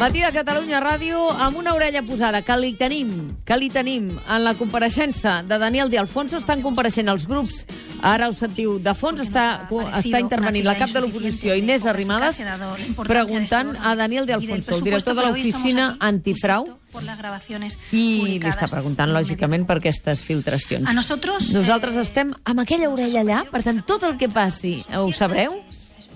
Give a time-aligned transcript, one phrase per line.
[0.00, 3.10] Matí de Catalunya Ràdio amb una orella posada, que li tenim,
[3.44, 6.38] que li tenim en la compareixença de Daniel de Alfonso.
[6.40, 7.66] Estan compareixent els grups,
[8.00, 9.66] ara ho sentiu, de fons està,
[9.98, 12.40] està intervenint la cap de l'oposició, Inés Arrimadas,
[13.04, 16.70] preguntant a Daniel de Alfonso, el director de l'oficina antifrau,
[17.92, 18.06] i
[18.40, 20.88] li està preguntant, lògicament, per aquestes filtracions.
[20.88, 24.78] A nosotros, Nosaltres eh, estem amb aquella orella allà, per tant, tot el que passi
[24.96, 25.60] ho sabreu,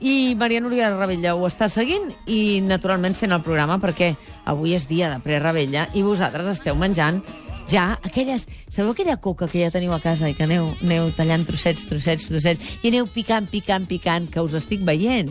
[0.00, 4.12] i Maria Núria Rebella ho està seguint i, naturalment, fent el programa perquè
[4.48, 7.22] avui és dia de pre-Rebella i vosaltres esteu menjant
[7.68, 8.48] ja aquelles...
[8.68, 12.26] Sabeu aquella coca que ja teniu a casa i que aneu, aneu tallant trossets, trossets,
[12.30, 15.30] trossets i aneu picant, picant, picant, que us estic veient?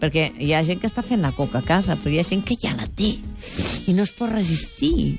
[0.00, 2.44] Perquè hi ha gent que està fent la coca a casa, però hi ha gent
[2.46, 3.14] que ja la té
[3.86, 5.18] i no es pot resistir.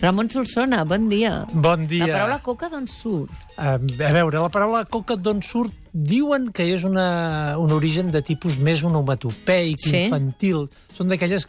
[0.00, 1.44] Ramon Solsona, bon dia.
[1.52, 2.06] Bon dia.
[2.06, 3.28] La paraula coca d'on surt?
[3.58, 8.22] Uh, a veure, la paraula coca d'on surt diuen que és una, un origen de
[8.24, 10.06] tipus més onomatopeic, Sí?
[10.06, 10.70] infantil.
[10.96, 11.44] Són d'aquelles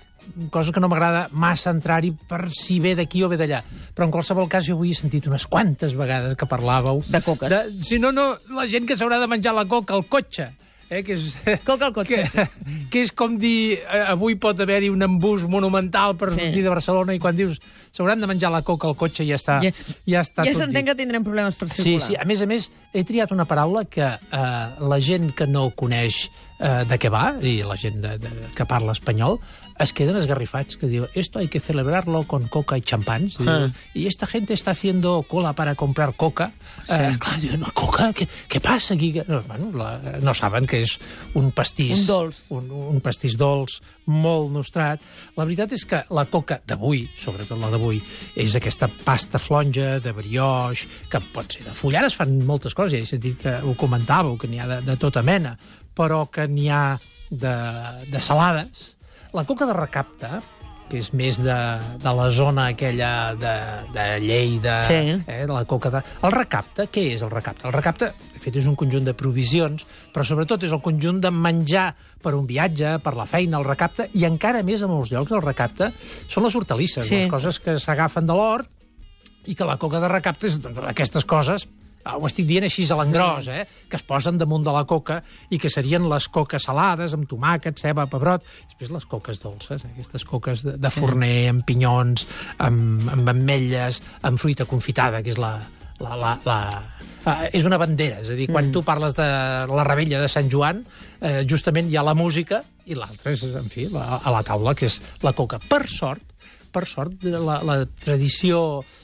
[0.52, 3.64] coses que no m'agrada massa entrar-hi per si ve d'aquí o ve d'allà.
[3.95, 7.00] Però en qualsevol cas jo avui he sentit unes quantes vegades que parlàveu...
[7.08, 7.50] De coques.
[7.50, 10.52] De, si no, no, la gent que s'haurà de menjar la coca al cotxe.
[10.92, 12.44] Eh, que és, Coca al cotxe, Que,
[12.92, 16.42] que és com dir, eh, avui pot haver-hi un embús monumental per Sí.
[16.42, 17.61] sortir de Barcelona i quan dius
[17.95, 19.72] s'hauran de menjar la coca al cotxe ja està, Ja-
[20.06, 22.08] ja, està Ja tot s'entén que tindrem problemes per Sí, circular.
[22.09, 22.16] sí.
[22.19, 24.19] A més a més, he triat una paraula que eh,
[24.84, 26.30] la gent que no coneix
[26.62, 29.40] eh, de què va, i la gent de, de, que parla espanyol,
[29.81, 33.30] es queden esgarrifats, que diu, esto hay que celebrarlo con coca y champán.
[33.40, 33.68] Ah.
[33.68, 36.52] diu, y esta gente está haciendo cola para comprar coca.
[36.88, 39.14] Eh, clar, diuen, la coca, què, què passa aquí?
[39.28, 40.98] No, bueno, la, no saben que és
[41.34, 42.03] un pastís...
[42.03, 42.44] Un dolç.
[42.53, 43.80] Un, un pastís dolç,
[44.12, 45.02] molt nostrat.
[45.38, 48.02] La veritat és que la coca d'avui, sobretot la d'avui,
[48.38, 51.98] és aquesta pasta flonja de brioix, que pot ser de full.
[51.98, 54.81] Ara es fan moltes coses, ja he sentit que ho comentàveu, que n'hi ha de,
[54.86, 55.56] de tota mena,
[55.97, 56.97] però que n'hi ha
[57.30, 57.56] de,
[58.11, 58.97] de salades.
[59.34, 60.42] La coca de recapta,
[60.92, 61.56] que és més de,
[62.03, 63.52] de la zona aquella de,
[63.96, 65.13] de Lleida, Sí.
[65.24, 66.02] eh, la coca de...
[66.28, 67.63] El recapte, què és el recapte?
[67.69, 71.31] El recapte, de fet, és un conjunt de provisions, però sobretot és el conjunt de
[71.31, 75.31] menjar per un viatge, per la feina, el recapte, i encara més a molts llocs
[75.31, 75.94] el recapte
[76.28, 77.22] són les hortalisses, Sí.
[77.23, 78.68] les coses que s'agafen de l'hort,
[79.47, 81.63] i que la coca de recapte és doncs, aquestes coses
[82.06, 83.66] ho estic dient així a l'engròs, eh?
[83.89, 87.78] que es posen damunt de la coca i que serien les coques salades, amb tomàquet,
[87.79, 89.94] ceba, pebrot, després les coques dolces, eh?
[89.95, 92.25] aquestes coques de, de forner, amb pinyons,
[92.57, 95.56] amb, amb ametlles, amb fruita confitada, que és la...
[96.01, 96.59] la, la, la
[97.22, 98.73] Uh, és una bandera, és a dir, quan mm.
[98.73, 99.25] tu parles de
[99.69, 100.79] la rebella de Sant Joan,
[101.22, 104.73] eh, justament hi ha la música i l'altra és, en fi, la, a la taula,
[104.73, 105.59] que és la coca.
[105.69, 106.31] Per sort,
[106.72, 108.62] per sort, la, la tradició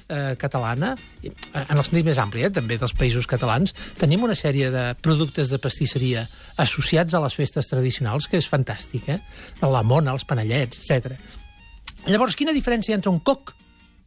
[0.08, 1.32] eh, catalana, eh,
[1.64, 5.52] en el sentit més ampli, eh, també dels països catalans, tenim una sèrie de productes
[5.52, 6.26] de pastisseria
[6.58, 9.20] associats a les festes tradicionals, que és fantàstic, eh?
[9.66, 11.18] La mona, els panellets, etc.
[12.08, 13.54] Llavors, quina diferència entre un coc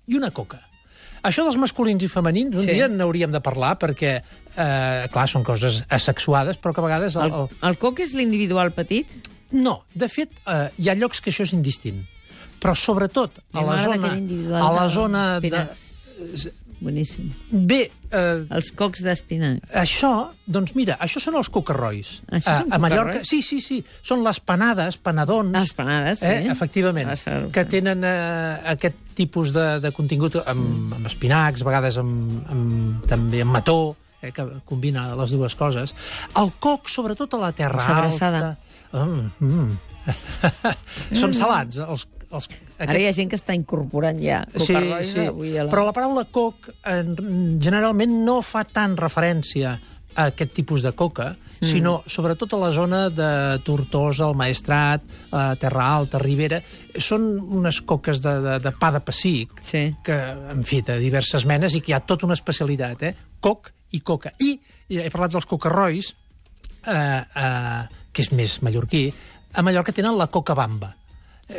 [0.09, 0.63] i una coca?
[1.21, 2.73] Això dels masculins i femenins, un Sí.
[2.73, 4.23] dia n'hauríem de parlar, perquè,
[4.57, 7.17] eh, clar, són coses asexuades, però que a vegades...
[7.17, 9.07] El, el, el coc és l'individual petit?
[9.53, 12.05] no, de fet, eh, hi ha llocs que això és indistint.
[12.61, 14.15] Però sobretot a la zona...
[14.61, 15.67] A la zona de...
[16.81, 17.29] Boníssim.
[17.53, 18.21] Bé, eh,
[18.57, 19.67] Els cocs d'espinac.
[19.77, 22.15] això, doncs mira, això són els cocarrois.
[22.33, 23.83] Això són a, a Mallorca, sí, sí, sí.
[24.03, 25.53] Són les panades, panadons...
[25.53, 26.31] Les panades, sí.
[26.31, 31.69] Eh, efectivament, Ah, que tenen eh, aquest tipus de, de contingut amb, amb espinacs, a
[31.69, 33.77] vegades amb, amb, també amb mató,
[34.23, 35.93] eh, que combina les dues coses.
[36.41, 38.55] El coc, sobretot a la terra alta...
[38.97, 39.79] Mm, mm.
[41.21, 42.49] Són salats, els, els,
[42.79, 45.73] Ara hi ha gent que està incorporant ja cocarrois avui a la...
[45.73, 47.03] però la paraula coc eh,
[47.63, 49.79] generalment no fa tant referència
[50.15, 51.67] a aquest tipus de coca, mm.
[51.67, 56.61] sinó sobretot a la zona de Tortosa, el Maestrat, eh, Terra Alta, Ribera.
[56.99, 59.85] Són unes coques de, de, de pa de pessic, Sí.
[60.05, 60.19] que,
[60.51, 63.15] en fi, de diverses menes i que hi ha tota una especialitat, eh?
[63.41, 64.35] Coc i coca.
[64.43, 64.57] I,
[64.91, 66.15] i he parlat dels cocarrois,
[66.87, 69.09] eh, eh, que és més mallorquí,
[69.55, 70.95] a Mallorca tenen la coca bamba.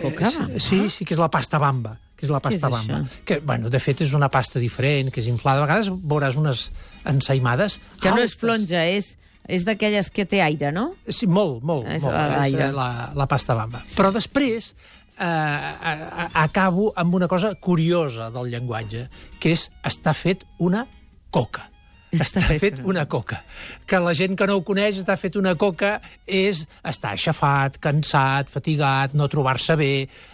[0.01, 0.59] Coca Eh?
[0.59, 2.99] Sí, sí, que és la pasta bamba que és la Què és pasta bamba.
[3.01, 3.23] això?
[3.25, 5.63] Que, bueno, de fet, és una pasta diferent, que és inflada.
[5.63, 6.67] A vegades veuràs unes
[7.03, 8.35] ensaïmades Que no és altes.
[8.37, 9.17] flonja, és,
[9.49, 10.93] és d'aquelles que té aire, no?
[11.09, 11.87] Sí, molt, molt.
[11.89, 12.67] És molt l'aire.
[12.67, 13.81] és, eh, la, la pasta bamba.
[13.97, 14.75] Però després
[15.17, 19.07] eh, acabo amb una cosa curiosa del llenguatge,
[19.39, 20.85] que és està fet una
[21.31, 21.70] coca.
[22.11, 23.41] Està fet una coca.
[23.87, 25.97] Que la gent que no ho coneix està fet una coca
[26.27, 29.91] és estar aixafat, cansat, fatigat, no trobar-se bé.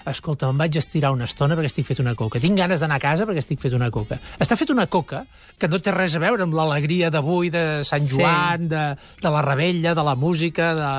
[0.10, 2.42] Escolta, em vaig estirar una estona perquè estic fet una coca.
[2.44, 4.20] Tinc ganes d'anar a casa perquè estic fet una coca.
[4.40, 5.26] Està fet una coca
[5.58, 8.72] que no té res a veure amb l'alegria d'avui, de Sant Joan, sí.
[8.74, 8.84] de,
[9.24, 10.92] de la rebella, de la música, de,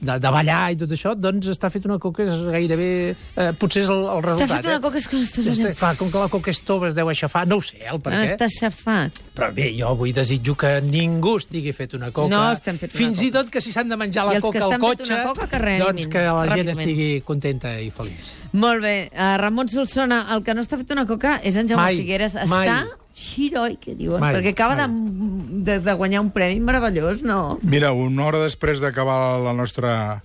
[0.00, 2.90] de, de ballar i tot això, doncs està fet una coca és gairebé...
[3.36, 4.46] Eh, potser és el, el resultat.
[4.46, 4.84] Està fet una eh?
[4.84, 7.10] coca és que no estàs Està, clar, com que la coca és tova es deu
[7.10, 8.32] aixafar, no ho sé, el per No què.
[8.34, 9.20] està aixafat.
[9.36, 12.28] Però bé, jo avui desitjo que ningú estigui fet una coca.
[12.32, 13.38] No estem fet una Fins i coca.
[13.44, 15.86] tot que si s'han de menjar la I coca al cotxe, una coca, que reanimin,
[15.86, 16.78] doncs que la gent ràpidament.
[16.80, 18.32] estigui contenta i feliç.
[18.52, 19.10] Molt bé.
[19.12, 22.34] Uh, Ramon Solsona, el que no està fet una coca és en Jaume Mai, Figueres.
[22.48, 22.68] mai.
[22.68, 22.86] Està
[23.20, 25.62] xiroi, que diuen, Mai, perquè acaba de, mai.
[25.64, 27.58] de, de guanyar un premi meravellós, no?
[27.62, 30.22] Mira, una hora després d'acabar la nostra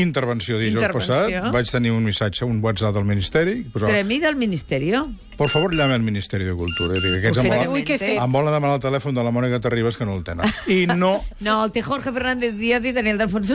[0.00, 1.14] intervenció dijous Intervenció.
[1.14, 5.08] passat, vaig tenir un missatge, un WhatsApp del Ministeri, que posava, Premi del Ministerio.
[5.36, 6.96] por favor, llame al Ministeri de Cultura.
[6.96, 8.18] I dic, aquests em volen, ui, què he fet?
[8.18, 10.46] em volen demanar el telèfon de la Mònica Terribas, que no el tenen.
[10.66, 11.12] I no...
[11.40, 13.54] No, el té Jorge Fernández Díaz i Daniel D'Alfonso.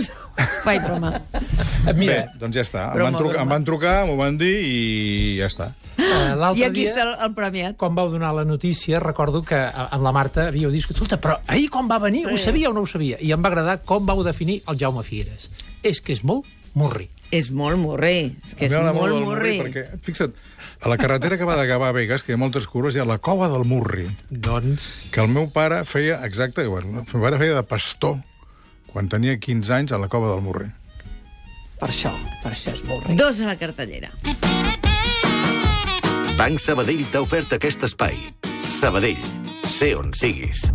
[0.64, 1.22] Faig broma.
[1.34, 2.86] Eh, Mira, Bé, doncs ja està.
[2.92, 3.44] Em Broma, van, trucar, broma.
[3.44, 5.72] em van trucar, m'ho van dir i ja està.
[5.98, 6.90] eh, I l'altre aquí dia...
[6.94, 7.76] està el, el premiat.
[7.78, 11.40] quan vau donar la notícia, recordo que a- amb la Marta havíeu dit, escolta, però
[11.48, 13.18] ahir quan va venir, ho sabia o no ho sabia?
[13.20, 15.50] I em va agradar com vau definir el Jaume Figueres.
[15.84, 17.10] És que és molt murri.
[17.34, 18.34] És molt morrer.
[18.46, 19.56] És que és molt del morrer.
[19.64, 20.36] Perquè, fixa't,
[20.84, 23.02] a la carretera que va de Gavà a Vegas, que hi ha moltes curves, hi
[23.02, 25.10] ha la cova del Murri, Doncs...
[25.14, 28.20] que el meu pare feia, exacte, bueno, el meu pare feia de pastor
[28.94, 30.70] quan tenia 15 anys a la cova del Murri.
[31.80, 32.14] Per això,
[32.44, 33.18] per això és murri.
[33.20, 34.14] Dos a la cartellera.
[36.38, 38.16] Banc Sabadell t'ha ofert aquest espai.
[38.74, 39.20] Sabadell,
[39.68, 40.70] sé on siguis.